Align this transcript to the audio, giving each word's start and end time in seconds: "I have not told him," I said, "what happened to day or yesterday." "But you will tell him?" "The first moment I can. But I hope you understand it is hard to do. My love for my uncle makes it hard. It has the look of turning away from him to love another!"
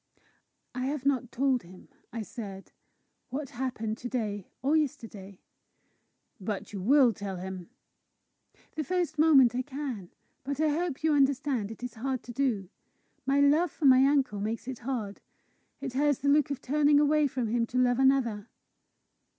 "I 0.73 0.87
have 0.87 1.05
not 1.05 1.31
told 1.31 1.61
him," 1.61 1.87
I 2.11 2.23
said, 2.23 2.71
"what 3.29 3.49
happened 3.51 3.99
to 3.99 4.09
day 4.09 4.47
or 4.63 4.75
yesterday." 4.75 5.37
"But 6.39 6.73
you 6.73 6.81
will 6.81 7.13
tell 7.13 7.35
him?" 7.37 7.69
"The 8.75 8.83
first 8.83 9.19
moment 9.19 9.53
I 9.53 9.61
can. 9.61 10.09
But 10.43 10.59
I 10.59 10.69
hope 10.69 11.03
you 11.03 11.13
understand 11.13 11.69
it 11.69 11.83
is 11.83 11.93
hard 11.93 12.23
to 12.23 12.31
do. 12.33 12.67
My 13.27 13.41
love 13.41 13.69
for 13.69 13.85
my 13.85 14.03
uncle 14.07 14.39
makes 14.41 14.67
it 14.67 14.79
hard. 14.79 15.21
It 15.81 15.93
has 15.93 16.17
the 16.17 16.29
look 16.29 16.49
of 16.49 16.61
turning 16.63 16.99
away 16.99 17.27
from 17.27 17.49
him 17.49 17.67
to 17.67 17.77
love 17.77 17.99
another!" 17.99 18.47